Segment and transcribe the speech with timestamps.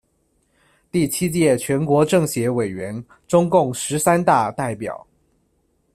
[0.89, 5.05] 第七届全国政协委员，中共十三大代表。